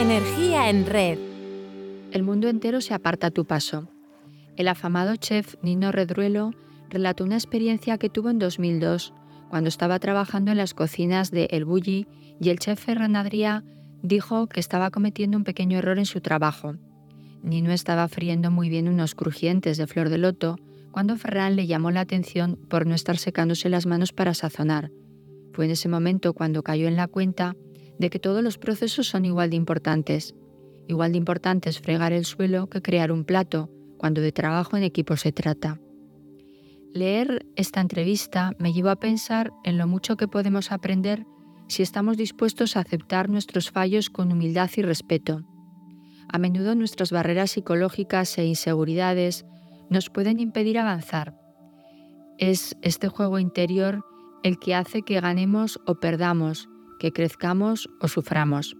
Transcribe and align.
Energía 0.00 0.70
en 0.70 0.86
red. 0.86 1.18
El 2.10 2.22
mundo 2.22 2.48
entero 2.48 2.80
se 2.80 2.94
aparta 2.94 3.26
a 3.26 3.30
tu 3.30 3.44
paso. 3.44 3.90
El 4.56 4.68
afamado 4.68 5.14
chef 5.16 5.56
Nino 5.60 5.92
Redruelo 5.92 6.52
relató 6.88 7.22
una 7.22 7.34
experiencia 7.34 7.98
que 7.98 8.08
tuvo 8.08 8.30
en 8.30 8.38
2002 8.38 9.12
cuando 9.50 9.68
estaba 9.68 9.98
trabajando 9.98 10.52
en 10.52 10.56
las 10.56 10.72
cocinas 10.72 11.30
de 11.30 11.48
El 11.50 11.66
Bulli 11.66 12.06
y 12.40 12.48
el 12.48 12.58
chef 12.58 12.82
Ferran 12.82 13.14
Adrià 13.14 13.62
dijo 14.02 14.46
que 14.46 14.58
estaba 14.58 14.90
cometiendo 14.90 15.36
un 15.36 15.44
pequeño 15.44 15.76
error 15.76 15.98
en 15.98 16.06
su 16.06 16.22
trabajo. 16.22 16.76
Nino 17.42 17.70
estaba 17.70 18.08
friendo 18.08 18.50
muy 18.50 18.70
bien 18.70 18.88
unos 18.88 19.14
crujientes 19.14 19.76
de 19.76 19.86
flor 19.86 20.08
de 20.08 20.16
loto 20.16 20.56
cuando 20.92 21.18
Ferran 21.18 21.56
le 21.56 21.66
llamó 21.66 21.90
la 21.90 22.00
atención 22.00 22.56
por 22.70 22.86
no 22.86 22.94
estar 22.94 23.18
secándose 23.18 23.68
las 23.68 23.84
manos 23.84 24.14
para 24.14 24.32
sazonar. 24.32 24.90
Fue 25.52 25.66
en 25.66 25.72
ese 25.72 25.90
momento 25.90 26.32
cuando 26.32 26.62
cayó 26.62 26.88
en 26.88 26.96
la 26.96 27.06
cuenta 27.06 27.54
de 28.00 28.08
que 28.08 28.18
todos 28.18 28.42
los 28.42 28.56
procesos 28.56 29.06
son 29.06 29.26
igual 29.26 29.50
de 29.50 29.56
importantes. 29.56 30.34
Igual 30.88 31.12
de 31.12 31.18
importante 31.18 31.68
es 31.68 31.80
fregar 31.80 32.14
el 32.14 32.24
suelo 32.24 32.68
que 32.68 32.80
crear 32.80 33.12
un 33.12 33.24
plato, 33.24 33.70
cuando 33.98 34.22
de 34.22 34.32
trabajo 34.32 34.78
en 34.78 34.82
equipo 34.82 35.18
se 35.18 35.32
trata. 35.32 35.78
Leer 36.94 37.46
esta 37.56 37.82
entrevista 37.82 38.52
me 38.58 38.72
llevó 38.72 38.88
a 38.88 38.96
pensar 38.96 39.52
en 39.64 39.76
lo 39.76 39.86
mucho 39.86 40.16
que 40.16 40.28
podemos 40.28 40.72
aprender 40.72 41.26
si 41.68 41.82
estamos 41.82 42.16
dispuestos 42.16 42.74
a 42.74 42.80
aceptar 42.80 43.28
nuestros 43.28 43.70
fallos 43.70 44.08
con 44.08 44.32
humildad 44.32 44.70
y 44.76 44.82
respeto. 44.82 45.42
A 46.32 46.38
menudo 46.38 46.74
nuestras 46.74 47.12
barreras 47.12 47.50
psicológicas 47.50 48.38
e 48.38 48.46
inseguridades 48.46 49.44
nos 49.90 50.08
pueden 50.08 50.40
impedir 50.40 50.78
avanzar. 50.78 51.38
Es 52.38 52.76
este 52.80 53.08
juego 53.08 53.38
interior 53.38 54.06
el 54.42 54.58
que 54.58 54.74
hace 54.74 55.02
que 55.02 55.20
ganemos 55.20 55.78
o 55.86 55.96
perdamos, 55.96 56.68
que 57.00 57.12
crezcamos 57.12 57.88
o 58.00 58.06
suframos. 58.06 58.76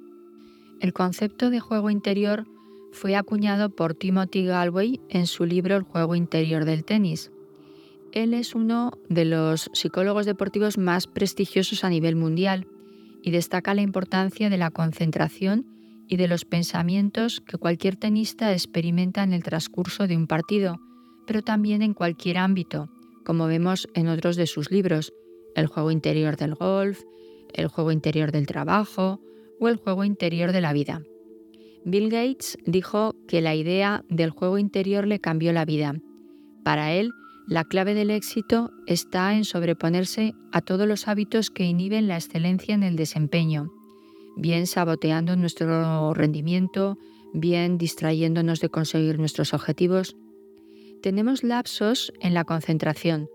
El 0.80 0.92
concepto 0.92 1.50
de 1.50 1.58
juego 1.58 1.90
interior 1.90 2.46
fue 2.92 3.16
acuñado 3.16 3.70
por 3.70 3.94
Timothy 3.94 4.44
Galway 4.44 5.00
en 5.08 5.26
su 5.26 5.44
libro 5.46 5.74
El 5.74 5.82
juego 5.82 6.14
interior 6.14 6.64
del 6.64 6.84
tenis. 6.84 7.32
Él 8.12 8.34
es 8.34 8.54
uno 8.54 8.92
de 9.08 9.24
los 9.24 9.70
psicólogos 9.72 10.26
deportivos 10.26 10.76
más 10.76 11.06
prestigiosos 11.06 11.82
a 11.82 11.88
nivel 11.88 12.14
mundial 12.14 12.66
y 13.22 13.30
destaca 13.30 13.74
la 13.74 13.82
importancia 13.82 14.50
de 14.50 14.58
la 14.58 14.70
concentración 14.70 15.66
y 16.06 16.16
de 16.16 16.28
los 16.28 16.44
pensamientos 16.44 17.40
que 17.40 17.56
cualquier 17.56 17.96
tenista 17.96 18.52
experimenta 18.52 19.22
en 19.22 19.32
el 19.32 19.42
transcurso 19.42 20.06
de 20.06 20.16
un 20.16 20.26
partido, 20.26 20.80
pero 21.26 21.42
también 21.42 21.82
en 21.82 21.94
cualquier 21.94 22.38
ámbito, 22.38 22.90
como 23.24 23.46
vemos 23.46 23.88
en 23.94 24.08
otros 24.08 24.36
de 24.36 24.46
sus 24.46 24.70
libros, 24.70 25.12
El 25.54 25.66
juego 25.66 25.90
interior 25.90 26.36
del 26.36 26.54
golf, 26.54 27.00
el 27.54 27.68
juego 27.68 27.92
interior 27.92 28.32
del 28.32 28.46
trabajo 28.46 29.20
o 29.60 29.68
el 29.68 29.76
juego 29.76 30.04
interior 30.04 30.52
de 30.52 30.60
la 30.60 30.72
vida. 30.72 31.02
Bill 31.84 32.10
Gates 32.10 32.58
dijo 32.66 33.14
que 33.26 33.40
la 33.40 33.54
idea 33.54 34.04
del 34.08 34.30
juego 34.30 34.58
interior 34.58 35.06
le 35.06 35.20
cambió 35.20 35.52
la 35.52 35.64
vida. 35.64 35.94
Para 36.62 36.92
él, 36.92 37.10
la 37.46 37.64
clave 37.64 37.94
del 37.94 38.10
éxito 38.10 38.70
está 38.86 39.34
en 39.34 39.44
sobreponerse 39.44 40.34
a 40.52 40.60
todos 40.60 40.86
los 40.86 41.08
hábitos 41.08 41.50
que 41.50 41.64
inhiben 41.64 42.06
la 42.06 42.16
excelencia 42.16 42.74
en 42.74 42.82
el 42.82 42.96
desempeño, 42.96 43.72
bien 44.36 44.66
saboteando 44.66 45.36
nuestro 45.36 46.14
rendimiento, 46.14 46.98
bien 47.32 47.78
distrayéndonos 47.78 48.60
de 48.60 48.68
conseguir 48.68 49.18
nuestros 49.18 49.54
objetivos. 49.54 50.16
Tenemos 51.02 51.42
lapsos 51.42 52.12
en 52.20 52.34
la 52.34 52.44
concentración. 52.44 53.28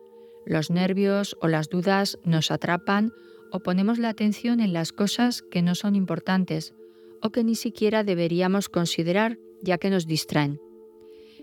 Los 0.45 0.69
nervios 0.69 1.35
o 1.41 1.47
las 1.47 1.69
dudas 1.69 2.19
nos 2.23 2.51
atrapan 2.51 3.11
o 3.51 3.59
ponemos 3.59 3.99
la 3.99 4.09
atención 4.09 4.59
en 4.59 4.73
las 4.73 4.91
cosas 4.91 5.41
que 5.41 5.61
no 5.61 5.75
son 5.75 5.95
importantes 5.95 6.73
o 7.21 7.31
que 7.31 7.43
ni 7.43 7.55
siquiera 7.55 8.03
deberíamos 8.03 8.69
considerar 8.69 9.37
ya 9.61 9.77
que 9.77 9.89
nos 9.89 10.05
distraen. 10.05 10.59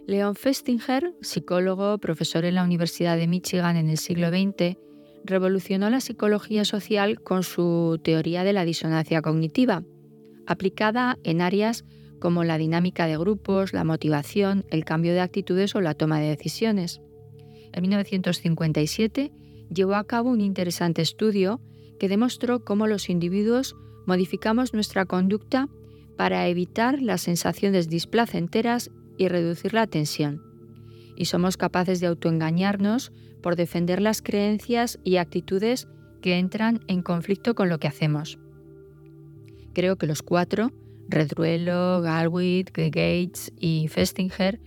Leon 0.06 0.34
Festinger, 0.34 1.14
psicólogo, 1.20 1.98
profesor 1.98 2.44
en 2.44 2.56
la 2.56 2.64
Universidad 2.64 3.16
de 3.16 3.28
Michigan 3.28 3.76
en 3.76 3.88
el 3.88 3.98
siglo 3.98 4.30
XX, 4.30 4.76
revolucionó 5.24 5.90
la 5.90 6.00
psicología 6.00 6.64
social 6.64 7.20
con 7.20 7.42
su 7.42 8.00
teoría 8.02 8.42
de 8.44 8.52
la 8.52 8.64
disonancia 8.64 9.22
cognitiva, 9.22 9.84
aplicada 10.46 11.18
en 11.22 11.40
áreas 11.40 11.84
como 12.18 12.44
la 12.44 12.58
dinámica 12.58 13.06
de 13.06 13.16
grupos, 13.16 13.72
la 13.72 13.84
motivación, 13.84 14.64
el 14.70 14.84
cambio 14.84 15.12
de 15.12 15.20
actitudes 15.20 15.74
o 15.74 15.80
la 15.80 15.94
toma 15.94 16.20
de 16.20 16.28
decisiones. 16.28 17.00
En 17.72 17.82
1957 17.82 19.32
llevó 19.72 19.94
a 19.94 20.04
cabo 20.04 20.30
un 20.30 20.40
interesante 20.40 21.02
estudio 21.02 21.60
que 22.02 22.08
demostró 22.08 22.64
cómo 22.64 22.88
los 22.88 23.08
individuos 23.08 23.76
modificamos 24.06 24.74
nuestra 24.74 25.06
conducta 25.06 25.68
para 26.16 26.48
evitar 26.48 27.00
las 27.00 27.20
sensaciones 27.20 27.88
displacenteras 27.88 28.90
y 29.18 29.28
reducir 29.28 29.72
la 29.72 29.86
tensión. 29.86 30.42
Y 31.14 31.26
somos 31.26 31.56
capaces 31.56 32.00
de 32.00 32.08
autoengañarnos 32.08 33.12
por 33.40 33.54
defender 33.54 34.02
las 34.02 34.20
creencias 34.20 34.98
y 35.04 35.18
actitudes 35.18 35.86
que 36.22 36.40
entran 36.40 36.80
en 36.88 37.02
conflicto 37.02 37.54
con 37.54 37.68
lo 37.68 37.78
que 37.78 37.86
hacemos. 37.86 38.36
Creo 39.72 39.94
que 39.94 40.08
los 40.08 40.22
cuatro, 40.22 40.72
Redruelo, 41.08 42.00
Galwit, 42.00 42.72
Gates 42.76 43.52
y 43.60 43.86
Festinger, 43.86 44.58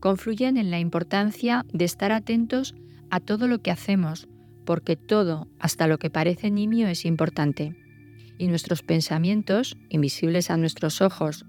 confluyen 0.00 0.56
en 0.56 0.72
la 0.72 0.80
importancia 0.80 1.64
de 1.72 1.84
estar 1.84 2.10
atentos 2.10 2.74
a 3.10 3.20
todo 3.20 3.46
lo 3.46 3.62
que 3.62 3.70
hacemos 3.70 4.26
porque 4.64 4.96
todo, 4.96 5.48
hasta 5.58 5.86
lo 5.86 5.98
que 5.98 6.10
parece 6.10 6.50
nimio, 6.50 6.88
es 6.88 7.04
importante. 7.04 7.76
Y 8.38 8.48
nuestros 8.48 8.82
pensamientos, 8.82 9.76
invisibles 9.88 10.50
a 10.50 10.56
nuestros 10.56 11.00
ojos, 11.00 11.46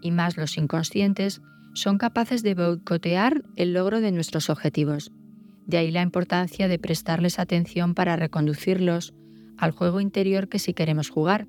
y 0.00 0.10
más 0.10 0.36
los 0.36 0.56
inconscientes, 0.56 1.40
son 1.74 1.98
capaces 1.98 2.42
de 2.42 2.54
boicotear 2.54 3.42
el 3.56 3.72
logro 3.72 4.00
de 4.00 4.12
nuestros 4.12 4.50
objetivos. 4.50 5.12
De 5.66 5.78
ahí 5.78 5.90
la 5.90 6.02
importancia 6.02 6.68
de 6.68 6.78
prestarles 6.78 7.38
atención 7.38 7.94
para 7.94 8.16
reconducirlos 8.16 9.14
al 9.56 9.70
juego 9.70 10.00
interior 10.00 10.48
que 10.48 10.58
sí 10.58 10.74
queremos 10.74 11.08
jugar, 11.08 11.46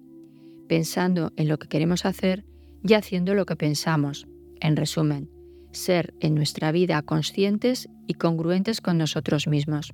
pensando 0.68 1.34
en 1.36 1.48
lo 1.48 1.58
que 1.58 1.68
queremos 1.68 2.06
hacer 2.06 2.46
y 2.84 2.94
haciendo 2.94 3.34
lo 3.34 3.46
que 3.46 3.56
pensamos. 3.56 4.28
En 4.62 4.76
resumen, 4.76 5.30
ser 5.72 6.14
en 6.20 6.36
nuestra 6.36 6.72
vida 6.72 7.02
conscientes 7.02 7.90
y 8.08 8.14
congruentes 8.14 8.82
con 8.82 8.98
nosotros 8.98 9.48
mismos. 9.48 9.94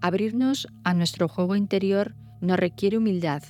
Abrirnos 0.00 0.68
a 0.84 0.94
nuestro 0.94 1.28
juego 1.28 1.56
interior 1.56 2.14
nos 2.40 2.58
requiere 2.58 2.98
humildad. 2.98 3.42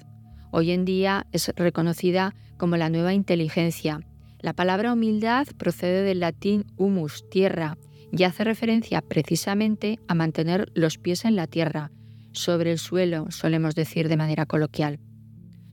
Hoy 0.52 0.70
en 0.70 0.84
día 0.84 1.26
es 1.32 1.52
reconocida 1.56 2.34
como 2.56 2.76
la 2.76 2.88
nueva 2.88 3.12
inteligencia. 3.12 4.00
La 4.40 4.52
palabra 4.52 4.92
humildad 4.92 5.46
procede 5.58 6.02
del 6.02 6.20
latín 6.20 6.64
humus, 6.76 7.28
tierra, 7.30 7.76
y 8.12 8.22
hace 8.22 8.44
referencia 8.44 9.02
precisamente 9.02 9.98
a 10.08 10.14
mantener 10.14 10.70
los 10.74 10.98
pies 10.98 11.24
en 11.24 11.36
la 11.36 11.46
tierra, 11.46 11.90
sobre 12.32 12.72
el 12.72 12.78
suelo, 12.78 13.30
solemos 13.30 13.74
decir 13.74 14.08
de 14.08 14.16
manera 14.16 14.46
coloquial. 14.46 15.00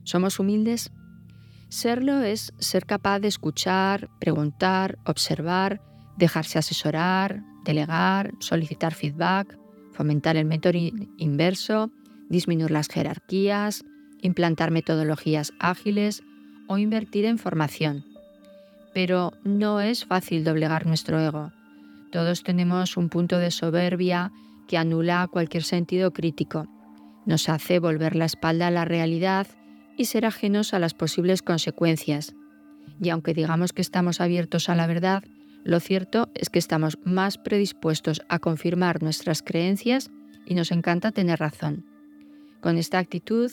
¿Somos 0.02 0.38
humildes? 0.38 0.92
Serlo 1.68 2.22
es 2.22 2.52
ser 2.58 2.86
capaz 2.86 3.20
de 3.20 3.28
escuchar, 3.28 4.08
preguntar, 4.18 4.98
observar, 5.04 5.80
dejarse 6.16 6.58
asesorar, 6.58 7.42
delegar, 7.64 8.32
solicitar 8.40 8.94
feedback, 8.94 9.58
fomentar 9.94 10.36
el 10.36 10.44
método 10.44 10.78
inverso, 11.16 11.90
disminuir 12.28 12.70
las 12.70 12.88
jerarquías, 12.88 13.84
implantar 14.20 14.70
metodologías 14.70 15.52
ágiles 15.58 16.22
o 16.66 16.78
invertir 16.78 17.24
en 17.24 17.38
formación. 17.38 18.04
Pero 18.92 19.32
no 19.44 19.80
es 19.80 20.04
fácil 20.04 20.44
doblegar 20.44 20.86
nuestro 20.86 21.20
ego. 21.20 21.52
Todos 22.10 22.42
tenemos 22.42 22.96
un 22.96 23.08
punto 23.08 23.38
de 23.38 23.50
soberbia 23.50 24.32
que 24.68 24.78
anula 24.78 25.28
cualquier 25.30 25.62
sentido 25.62 26.12
crítico. 26.12 26.66
Nos 27.26 27.48
hace 27.48 27.78
volver 27.78 28.16
la 28.16 28.24
espalda 28.24 28.68
a 28.68 28.70
la 28.70 28.84
realidad 28.84 29.46
y 29.96 30.06
ser 30.06 30.26
ajenos 30.26 30.74
a 30.74 30.78
las 30.78 30.94
posibles 30.94 31.42
consecuencias. 31.42 32.34
Y 33.00 33.10
aunque 33.10 33.34
digamos 33.34 33.72
que 33.72 33.82
estamos 33.82 34.20
abiertos 34.20 34.68
a 34.68 34.74
la 34.74 34.86
verdad, 34.86 35.24
lo 35.64 35.80
cierto 35.80 36.28
es 36.34 36.50
que 36.50 36.58
estamos 36.58 36.98
más 37.04 37.38
predispuestos 37.38 38.22
a 38.28 38.38
confirmar 38.38 39.02
nuestras 39.02 39.42
creencias 39.42 40.10
y 40.44 40.54
nos 40.54 40.70
encanta 40.70 41.10
tener 41.10 41.40
razón. 41.40 41.86
Con 42.60 42.76
esta 42.76 42.98
actitud 42.98 43.50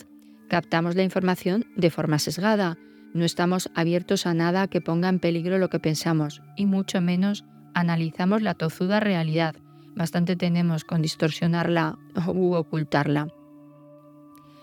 captamos 0.48 0.94
la 0.94 1.04
información 1.04 1.64
de 1.74 1.90
forma 1.90 2.18
sesgada, 2.18 2.76
no 3.14 3.24
estamos 3.24 3.70
abiertos 3.74 4.26
a 4.26 4.34
nada 4.34 4.68
que 4.68 4.82
ponga 4.82 5.08
en 5.08 5.20
peligro 5.20 5.58
lo 5.58 5.70
que 5.70 5.80
pensamos 5.80 6.42
y 6.54 6.66
mucho 6.66 7.00
menos 7.00 7.44
analizamos 7.74 8.42
la 8.42 8.54
tozuda 8.54 9.00
realidad. 9.00 9.56
Bastante 9.96 10.36
tenemos 10.36 10.84
con 10.84 11.00
distorsionarla 11.00 11.98
u 12.28 12.52
ocultarla. 12.52 13.28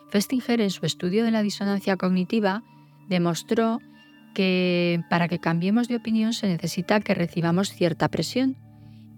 Festinger 0.10 0.62
en 0.62 0.70
su 0.70 0.86
estudio 0.86 1.24
de 1.24 1.32
la 1.32 1.42
disonancia 1.42 1.98
cognitiva 1.98 2.64
demostró 3.08 3.80
que 4.34 5.04
para 5.10 5.28
que 5.28 5.40
cambiemos 5.40 5.88
de 5.88 5.96
opinión 5.96 6.34
se 6.34 6.48
necesita 6.48 7.00
que 7.00 7.14
recibamos 7.14 7.70
cierta 7.70 8.08
presión 8.10 8.56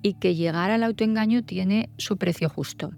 y 0.02 0.14
que 0.16 0.36
llegar 0.36 0.72
al 0.72 0.84
autoengaño 0.84 1.44
tiene 1.44 1.90
su 1.98 2.18
precio 2.18 2.50
justo. 2.50 2.92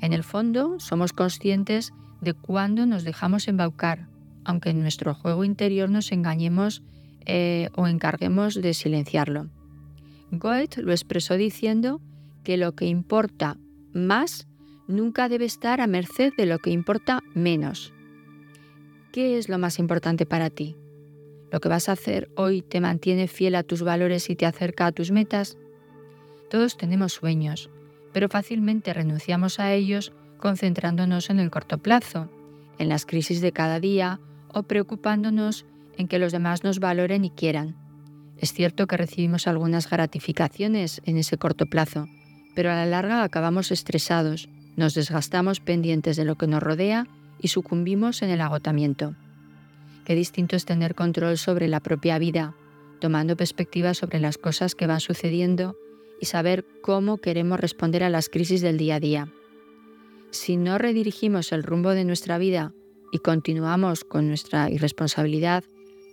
En 0.00 0.12
el 0.12 0.24
fondo, 0.24 0.80
somos 0.80 1.12
conscientes 1.12 1.92
de 2.20 2.34
cuándo 2.34 2.86
nos 2.86 3.04
dejamos 3.04 3.48
embaucar, 3.48 4.08
aunque 4.44 4.70
en 4.70 4.80
nuestro 4.80 5.14
juego 5.14 5.44
interior 5.44 5.90
nos 5.90 6.12
engañemos 6.12 6.82
eh, 7.26 7.68
o 7.74 7.86
encarguemos 7.86 8.54
de 8.60 8.74
silenciarlo. 8.74 9.48
Goethe 10.30 10.82
lo 10.82 10.92
expresó 10.92 11.34
diciendo 11.34 12.00
que 12.42 12.56
lo 12.56 12.72
que 12.72 12.86
importa 12.86 13.56
más 13.92 14.46
nunca 14.88 15.28
debe 15.28 15.46
estar 15.46 15.80
a 15.80 15.86
merced 15.86 16.32
de 16.36 16.46
lo 16.46 16.58
que 16.58 16.70
importa 16.70 17.22
menos. 17.34 17.92
¿Qué 19.12 19.38
es 19.38 19.48
lo 19.48 19.58
más 19.58 19.78
importante 19.78 20.26
para 20.26 20.50
ti? 20.50 20.76
¿Lo 21.54 21.60
que 21.60 21.68
vas 21.68 21.88
a 21.88 21.92
hacer 21.92 22.32
hoy 22.34 22.62
te 22.62 22.80
mantiene 22.80 23.28
fiel 23.28 23.54
a 23.54 23.62
tus 23.62 23.82
valores 23.84 24.28
y 24.28 24.34
te 24.34 24.44
acerca 24.44 24.86
a 24.86 24.92
tus 24.92 25.12
metas? 25.12 25.56
Todos 26.50 26.76
tenemos 26.76 27.12
sueños, 27.12 27.70
pero 28.12 28.28
fácilmente 28.28 28.92
renunciamos 28.92 29.60
a 29.60 29.72
ellos 29.72 30.12
concentrándonos 30.38 31.30
en 31.30 31.38
el 31.38 31.52
corto 31.52 31.78
plazo, 31.78 32.28
en 32.80 32.88
las 32.88 33.06
crisis 33.06 33.40
de 33.40 33.52
cada 33.52 33.78
día 33.78 34.18
o 34.52 34.64
preocupándonos 34.64 35.64
en 35.96 36.08
que 36.08 36.18
los 36.18 36.32
demás 36.32 36.64
nos 36.64 36.80
valoren 36.80 37.24
y 37.24 37.30
quieran. 37.30 37.76
Es 38.36 38.52
cierto 38.52 38.88
que 38.88 38.96
recibimos 38.96 39.46
algunas 39.46 39.88
gratificaciones 39.88 41.02
en 41.04 41.18
ese 41.18 41.38
corto 41.38 41.66
plazo, 41.66 42.08
pero 42.56 42.72
a 42.72 42.74
la 42.74 42.86
larga 42.86 43.22
acabamos 43.22 43.70
estresados, 43.70 44.48
nos 44.74 44.94
desgastamos 44.94 45.60
pendientes 45.60 46.16
de 46.16 46.24
lo 46.24 46.34
que 46.34 46.48
nos 46.48 46.64
rodea 46.64 47.06
y 47.38 47.46
sucumbimos 47.46 48.22
en 48.22 48.30
el 48.30 48.40
agotamiento. 48.40 49.14
Qué 50.04 50.14
distinto 50.14 50.56
es 50.56 50.66
tener 50.66 50.94
control 50.94 51.38
sobre 51.38 51.66
la 51.68 51.80
propia 51.80 52.18
vida, 52.18 52.54
tomando 53.00 53.36
perspectiva 53.36 53.94
sobre 53.94 54.20
las 54.20 54.38
cosas 54.38 54.74
que 54.74 54.86
van 54.86 55.00
sucediendo 55.00 55.76
y 56.20 56.26
saber 56.26 56.64
cómo 56.82 57.18
queremos 57.18 57.58
responder 57.58 58.02
a 58.02 58.10
las 58.10 58.28
crisis 58.28 58.60
del 58.60 58.76
día 58.76 58.96
a 58.96 59.00
día. 59.00 59.32
Si 60.30 60.56
no 60.56 60.78
redirigimos 60.78 61.52
el 61.52 61.62
rumbo 61.62 61.90
de 61.90 62.04
nuestra 62.04 62.38
vida 62.38 62.72
y 63.12 63.18
continuamos 63.18 64.04
con 64.04 64.28
nuestra 64.28 64.70
irresponsabilidad, 64.70 65.64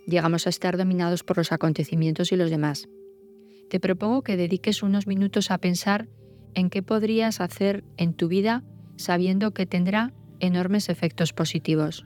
llegamos 0.06 0.46
a 0.46 0.50
estar 0.50 0.76
dominados 0.76 1.22
por 1.22 1.36
los 1.36 1.52
acontecimientos 1.52 2.32
y 2.32 2.36
los 2.36 2.50
demás. 2.50 2.88
Te 3.68 3.80
propongo 3.80 4.22
que 4.22 4.36
dediques 4.36 4.82
unos 4.82 5.06
minutos 5.06 5.50
a 5.50 5.58
pensar 5.58 6.08
en 6.54 6.70
qué 6.70 6.82
podrías 6.82 7.40
hacer 7.40 7.84
en 7.96 8.14
tu 8.14 8.28
vida 8.28 8.64
sabiendo 8.96 9.52
que 9.52 9.66
tendrá 9.66 10.12
enormes 10.40 10.88
efectos 10.88 11.32
positivos. 11.32 12.04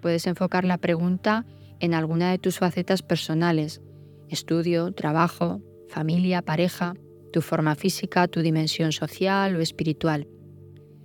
Puedes 0.00 0.26
enfocar 0.26 0.64
la 0.64 0.78
pregunta 0.78 1.44
en 1.80 1.94
alguna 1.94 2.30
de 2.30 2.38
tus 2.38 2.58
facetas 2.58 3.02
personales, 3.02 3.80
estudio, 4.28 4.92
trabajo, 4.92 5.60
familia, 5.88 6.42
pareja, 6.42 6.94
tu 7.32 7.42
forma 7.42 7.74
física, 7.74 8.28
tu 8.28 8.40
dimensión 8.40 8.92
social 8.92 9.56
o 9.56 9.60
espiritual. 9.60 10.26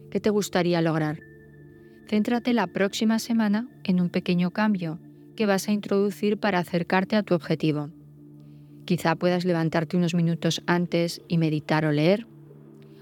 ¿Qué 0.09 0.19
te 0.19 0.29
gustaría 0.29 0.81
lograr? 0.81 1.19
Céntrate 2.07 2.53
la 2.53 2.67
próxima 2.67 3.19
semana 3.19 3.69
en 3.83 4.01
un 4.01 4.09
pequeño 4.09 4.51
cambio 4.51 4.99
que 5.35 5.45
vas 5.45 5.67
a 5.67 5.71
introducir 5.71 6.37
para 6.37 6.59
acercarte 6.59 7.15
a 7.15 7.23
tu 7.23 7.33
objetivo. 7.33 7.89
Quizá 8.85 9.15
puedas 9.15 9.45
levantarte 9.45 9.95
unos 9.95 10.13
minutos 10.13 10.61
antes 10.67 11.21
y 11.27 11.37
meditar 11.37 11.85
o 11.85 11.91
leer. 11.91 12.27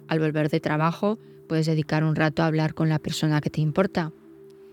Al 0.07 0.19
volver 0.19 0.49
de 0.49 0.59
trabajo, 0.59 1.17
puedes 1.47 1.65
dedicar 1.65 2.03
un 2.03 2.15
rato 2.15 2.43
a 2.43 2.47
hablar 2.47 2.73
con 2.73 2.89
la 2.89 2.99
persona 2.99 3.41
que 3.41 3.49
te 3.49 3.61
importa. 3.61 4.11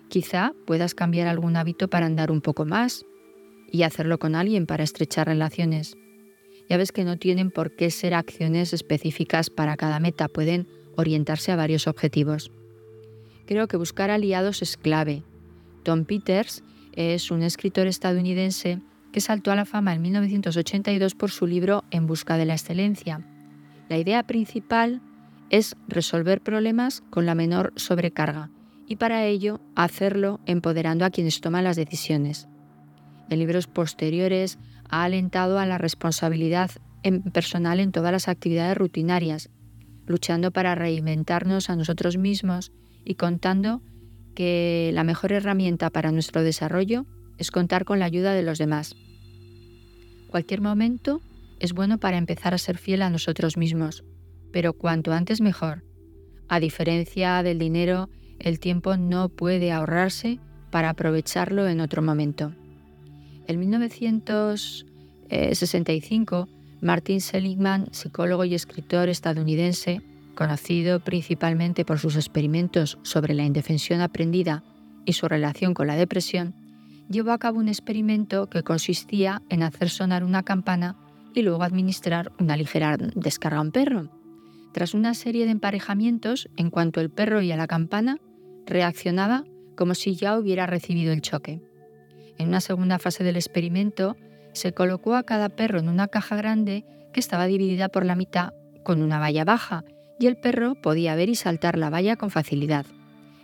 Quizá 0.09 0.53
puedas 0.67 0.95
cambiar 0.95 1.27
algún 1.27 1.57
hábito 1.57 1.89
para 1.89 2.07
andar 2.07 2.31
un 2.31 2.41
poco 2.41 2.65
más 2.65 3.05
y 3.71 3.83
hacerlo 3.83 4.19
con 4.19 4.35
alguien 4.35 4.67
para 4.67 4.85
estrechar 4.85 5.27
relaciones. 5.27 5.97
Ya 6.69 6.77
ves 6.77 6.93
que 6.93 7.05
no 7.05 7.17
tienen 7.17 7.51
por 7.51 7.75
qué 7.75 7.91
ser 7.91 8.15
acciones 8.15 8.73
específicas 8.73 9.51
para 9.51 9.77
cada 9.77 10.01
meta, 10.01 10.29
pueden 10.29 10.69
orientarse 10.97 11.53
a 11.53 11.57
varios 11.57 11.87
objetivos. 11.87 12.51
Creo 13.47 13.69
que 13.69 13.77
buscar 13.77 14.11
aliados 14.11 14.63
es 14.63 14.77
clave. 14.77 15.23
Tom 15.83 16.05
Peters 16.05 16.63
es 16.93 17.31
un 17.31 17.43
escritor 17.43 17.87
estadounidense 17.87 18.81
que 19.13 19.21
saltó 19.21 19.53
a 19.53 19.57
la 19.57 19.65
fama 19.65 19.95
en 19.95 20.03
1982 20.03 21.15
por 21.15 21.31
su 21.31 21.47
libro 21.47 21.85
En 21.91 22.07
busca 22.07 22.37
de 22.37 22.47
la 22.47 22.55
excelencia. 22.55 23.25
La 23.89 23.99
idea 23.99 24.25
principal 24.25 25.01
es 25.51 25.77
resolver 25.87 26.41
problemas 26.41 27.03
con 27.11 27.27
la 27.27 27.35
menor 27.35 27.73
sobrecarga 27.77 28.51
y 28.87 28.97
para 28.97 29.27
ello 29.27 29.61
hacerlo 29.75 30.41
empoderando 30.47 31.05
a 31.05 31.11
quienes 31.11 31.41
toman 31.41 31.65
las 31.65 31.77
decisiones. 31.77 32.49
En 33.29 33.39
libros 33.41 33.67
posteriores 33.67 34.59
ha 34.89 35.05
alentado 35.05 35.59
a 35.59 35.67
la 35.67 35.79
responsabilidad 35.79 36.71
personal 37.33 37.81
en 37.81 37.93
todas 37.93 38.13
las 38.13 38.29
actividades 38.29 38.77
rutinarias, 38.77 39.51
luchando 40.07 40.53
para 40.53 40.75
reinventarnos 40.75 41.71
a 41.71 41.77
nosotros 41.77 42.17
mismos 42.17 42.73
y 43.05 43.15
contando 43.15 43.83
que 44.35 44.91
la 44.93 45.05
mejor 45.05 45.33
herramienta 45.33 45.91
para 45.91 46.13
nuestro 46.13 46.43
desarrollo 46.43 47.07
es 47.39 47.51
contar 47.51 47.85
con 47.85 47.99
la 47.99 48.07
ayuda 48.07 48.35
de 48.35 48.43
los 48.43 48.59
demás. 48.59 48.95
Cualquier 50.29 50.61
momento 50.61 51.21
es 51.61 51.73
bueno 51.73 51.99
para 51.99 52.19
empezar 52.19 52.55
a 52.55 52.59
ser 52.59 52.79
fiel 52.79 53.03
a 53.03 53.11
nosotros 53.11 53.57
mismos, 53.57 54.05
pero 54.53 54.75
cuanto 54.75 55.13
antes 55.13 55.41
mejor. 55.41 55.85
A 56.49 56.61
diferencia 56.61 57.43
del 57.43 57.59
dinero, 57.59 58.09
el 58.39 58.61
tiempo 58.61 58.97
no 58.97 59.29
puede 59.29 59.73
ahorrarse 59.73 60.39
para 60.71 60.91
aprovecharlo 60.91 61.67
en 61.69 61.81
otro 61.81 62.03
momento. 62.03 62.53
En 63.47 63.59
1965, 63.59 66.49
Martin 66.81 67.21
Seligman, 67.21 67.89
psicólogo 67.93 68.45
y 68.45 68.55
escritor 68.55 69.09
estadounidense, 69.09 70.03
conocido 70.35 71.01
principalmente 71.01 71.85
por 71.85 71.99
sus 71.99 72.15
experimentos 72.17 72.99
sobre 73.03 73.35
la 73.35 73.45
indefensión 73.45 74.01
aprendida 74.01 74.63
y 75.05 75.15
su 75.15 75.27
relación 75.29 75.75
con 75.75 75.87
la 75.87 75.97
depresión, 75.97 76.55
llevó 77.09 77.33
a 77.33 77.39
cabo 77.39 77.59
un 77.59 77.69
experimento 77.69 78.49
que 78.49 78.63
consistía 78.63 79.43
en 79.49 79.63
hacer 79.63 79.91
sonar 79.91 80.25
una 80.25 80.43
campana 80.43 80.97
y 81.35 81.43
luego 81.43 81.63
administrar 81.63 82.33
una 82.39 82.57
ligera 82.57 82.97
descarga 82.97 83.59
a 83.59 83.63
un 83.63 83.71
perro. 83.71 84.09
Tras 84.77 84.93
una 84.93 85.15
serie 85.15 85.47
de 85.47 85.53
emparejamientos, 85.53 86.51
en 86.59 86.69
cuanto 86.69 87.01
el 87.01 87.09
perro 87.09 87.39
oía 87.39 87.57
la 87.57 87.67
campana, 87.67 88.19
reaccionaba 88.67 89.45
como 89.75 89.95
si 89.95 90.17
ya 90.17 90.39
hubiera 90.39 90.67
recibido 90.67 91.15
el 91.15 91.23
choque. 91.23 91.63
En 92.37 92.49
una 92.49 92.61
segunda 92.61 92.99
fase 92.99 93.25
del 93.25 93.37
experimento, 93.37 94.19
se 94.53 94.75
colocó 94.75 95.15
a 95.15 95.23
cada 95.23 95.49
perro 95.49 95.79
en 95.79 95.89
una 95.89 96.09
caja 96.09 96.37
grande 96.37 96.85
que 97.15 97.21
estaba 97.21 97.47
dividida 97.47 97.89
por 97.89 98.05
la 98.05 98.17
mitad 98.17 98.53
con 98.83 99.01
una 99.01 99.19
valla 99.19 99.47
baja 99.47 99.83
y 100.21 100.27
el 100.27 100.37
perro 100.37 100.75
podía 100.75 101.15
ver 101.15 101.31
y 101.31 101.37
saltar 101.37 101.79
la 101.79 101.89
valla 101.89 102.17
con 102.17 102.29
facilidad. 102.29 102.85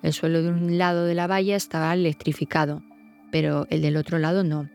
El 0.02 0.12
suelo 0.12 0.42
de 0.42 0.50
un 0.50 0.76
lado 0.76 1.06
de 1.06 1.14
la 1.14 1.28
valla 1.28 1.56
estaba 1.56 1.94
electrificado, 1.94 2.82
pero 3.30 3.66
el 3.70 3.80
del 3.80 3.96
otro 3.96 4.18
lado 4.18 4.44
no. 4.44 4.68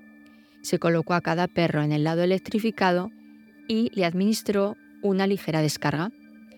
Se 0.63 0.79
colocó 0.79 1.13
a 1.13 1.21
cada 1.21 1.47
perro 1.47 1.83
en 1.83 1.91
el 1.91 2.03
lado 2.03 2.23
electrificado 2.23 3.11
y 3.67 3.91
le 3.93 4.05
administró 4.05 4.75
una 5.03 5.27
ligera 5.27 5.61
descarga. 5.61 6.11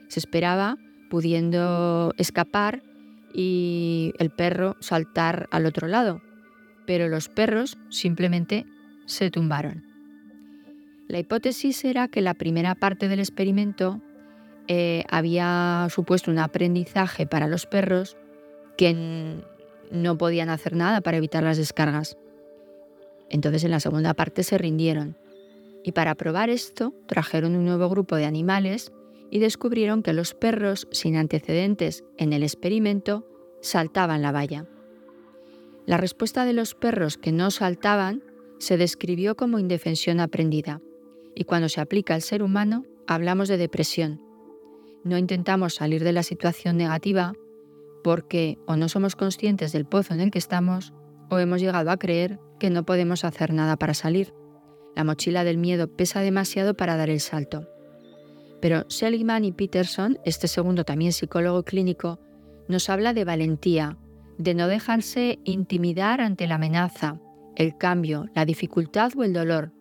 Se 0.10 0.20
esperaba 0.20 0.78
pudiendo 1.10 2.14
escapar 2.18 2.84
y 3.34 4.14
el 4.20 4.30
perro 4.30 4.76
saltar 4.82 5.48
al 5.52 5.66
otro 5.66 5.88
lado, 5.88 6.22
pero 6.86 7.08
los 7.08 7.30
perros 7.30 7.78
simplemente 7.90 8.66
se 9.06 9.32
tumbaron. 9.32 9.86
La 11.08 11.20
hipótesis 11.20 11.86
era 11.86 12.08
que 12.08 12.22
la 12.22 12.34
primera 12.34 12.76
parte 12.76 13.08
del 13.08 13.20
experimento 13.20 14.02
eh, 14.68 15.04
había 15.10 15.88
supuesto 15.90 16.30
un 16.30 16.38
aprendizaje 16.38 17.26
para 17.26 17.48
los 17.48 17.66
perros 17.66 18.18
que 18.78 19.42
no 19.92 20.18
podían 20.18 20.50
hacer 20.50 20.76
nada 20.76 21.02
para 21.02 21.18
evitar 21.18 21.44
las 21.44 21.58
descargas. 21.58 22.18
Entonces 23.30 23.64
en 23.64 23.72
la 23.72 23.80
segunda 23.80 24.14
parte 24.14 24.44
se 24.44 24.58
rindieron. 24.58 25.18
Y 25.84 25.94
para 25.94 26.16
probar 26.16 26.50
esto 26.50 26.94
trajeron 27.08 27.56
un 27.56 27.66
nuevo 27.66 27.90
grupo 27.90 28.16
de 28.16 28.26
animales 28.26 28.92
y 29.30 29.40
descubrieron 29.40 30.04
que 30.04 30.14
los 30.14 30.34
perros 30.34 30.88
sin 30.92 31.16
antecedentes 31.16 32.04
en 32.18 32.34
el 32.34 32.44
experimento 32.44 33.28
saltaban 33.62 34.22
la 34.22 34.32
valla. 34.32 34.68
La 35.86 35.98
respuesta 35.98 36.46
de 36.46 36.54
los 36.54 36.76
perros 36.76 37.18
que 37.18 37.32
no 37.32 37.52
saltaban 37.52 38.24
se 38.60 38.78
describió 38.78 39.36
como 39.36 39.60
indefensión 39.60 40.20
aprendida 40.20 40.82
y 41.36 41.46
cuando 41.46 41.70
se 41.70 41.82
aplica 41.82 42.16
al 42.16 42.22
ser 42.22 42.44
humano 42.44 42.86
hablamos 43.08 43.48
de 43.48 43.58
depresión, 43.58 44.22
no 45.04 45.18
intentamos 45.18 45.76
salir 45.76 46.04
de 46.04 46.12
la 46.12 46.24
situación 46.24 46.78
negativa 46.78 47.34
porque 48.04 48.58
o 48.66 48.76
no 48.76 48.90
somos 48.90 49.16
conscientes 49.16 49.72
del 49.72 49.86
pozo 49.86 50.14
en 50.14 50.22
el 50.22 50.32
que 50.32 50.40
estamos 50.40 50.94
o 51.30 51.40
hemos 51.40 51.62
llegado 51.62 51.92
a 51.92 51.98
creer 51.98 52.40
que 52.60 52.70
no 52.70 52.86
podemos 52.86 53.24
hacer 53.24 53.54
nada 53.54 53.78
para 53.78 53.94
salir. 53.94 54.34
La 54.96 55.04
mochila 55.04 55.44
del 55.44 55.58
miedo 55.58 55.88
pesa 55.88 56.22
demasiado 56.22 56.76
para 56.76 56.98
dar 56.98 57.10
el 57.10 57.20
salto. 57.20 57.68
Pero 58.62 58.86
Seligman 58.90 59.46
y 59.46 59.52
Peterson, 59.52 60.18
este 60.26 60.48
segundo 60.48 60.84
también 60.84 61.14
psicólogo 61.14 61.64
clínico, 61.64 62.20
nos 62.68 62.90
habla 62.90 63.14
de 63.14 63.26
valentía, 63.26 63.98
de 64.38 64.54
no 64.54 64.68
dejarse 64.68 65.40
intimidar 65.44 66.22
ante 66.22 66.48
la 66.48 66.56
amenaza, 66.56 67.20
el 67.56 67.78
cambio, 67.78 68.28
la 68.36 68.46
dificultad 68.46 69.12
o 69.18 69.24
el 69.24 69.34
dolor, 69.34 69.74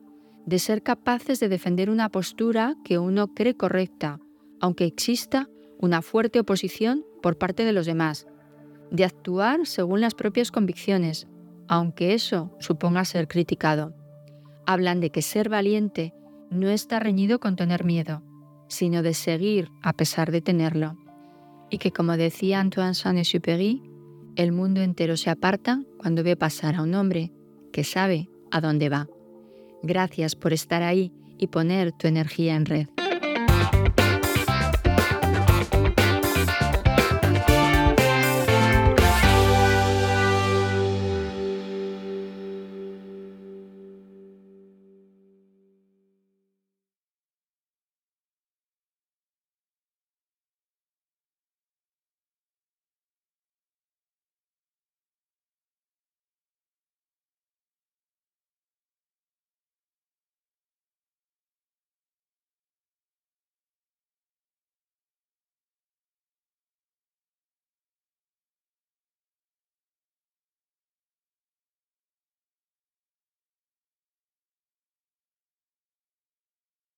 de 0.46 0.58
ser 0.58 0.82
capaces 0.82 1.40
de 1.40 1.48
defender 1.48 1.90
una 1.90 2.08
postura 2.08 2.74
que 2.84 2.98
uno 2.98 3.34
cree 3.34 3.56
correcta, 3.56 4.18
aunque 4.60 4.84
exista 4.84 5.48
una 5.78 6.02
fuerte 6.02 6.40
oposición 6.40 7.04
por 7.22 7.38
parte 7.38 7.64
de 7.64 7.72
los 7.72 7.86
demás, 7.86 8.26
de 8.90 9.04
actuar 9.04 9.66
según 9.66 10.00
las 10.00 10.14
propias 10.14 10.50
convicciones, 10.50 11.28
aunque 11.68 12.14
eso 12.14 12.56
suponga 12.58 13.04
ser 13.04 13.28
criticado. 13.28 13.94
Hablan 14.66 15.00
de 15.00 15.10
que 15.10 15.22
ser 15.22 15.48
valiente 15.48 16.14
no 16.50 16.68
está 16.68 16.98
reñido 16.98 17.38
con 17.40 17.56
tener 17.56 17.84
miedo, 17.84 18.22
sino 18.68 19.02
de 19.02 19.14
seguir 19.14 19.70
a 19.82 19.92
pesar 19.92 20.30
de 20.30 20.40
tenerlo. 20.40 20.96
Y 21.70 21.78
que 21.78 21.92
como 21.92 22.16
decía 22.16 22.60
Antoine 22.60 22.94
Saint-Exupéry, 22.94 23.82
el 24.36 24.52
mundo 24.52 24.80
entero 24.80 25.16
se 25.16 25.30
aparta 25.30 25.82
cuando 25.98 26.22
ve 26.22 26.36
pasar 26.36 26.76
a 26.76 26.82
un 26.82 26.94
hombre 26.94 27.32
que 27.72 27.84
sabe 27.84 28.28
a 28.50 28.60
dónde 28.60 28.88
va. 28.88 29.08
Gracias 29.82 30.36
por 30.36 30.52
estar 30.52 30.82
ahí 30.82 31.12
y 31.38 31.48
poner 31.48 31.92
tu 31.92 32.06
energía 32.06 32.56
en 32.56 32.66
red. 32.66 32.88